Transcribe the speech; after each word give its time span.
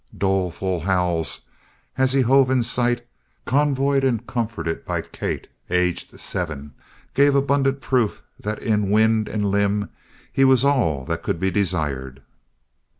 Doleful 0.17 0.79
howls, 0.79 1.41
as 1.95 2.11
he 2.11 2.21
hove 2.21 2.49
in 2.49 2.63
sight, 2.63 3.05
convoyed 3.45 4.03
and 4.03 4.25
comforted 4.25 4.83
by 4.83 5.01
Kate, 5.03 5.47
aged 5.69 6.19
seven, 6.19 6.73
gave 7.13 7.35
abundant 7.35 7.81
proof 7.81 8.23
that 8.39 8.57
in 8.63 8.89
wind 8.89 9.27
and 9.27 9.51
limb 9.51 9.91
he 10.33 10.43
was 10.43 10.65
all 10.65 11.05
that 11.05 11.21
could 11.21 11.39
be 11.39 11.51
desired. 11.51 12.23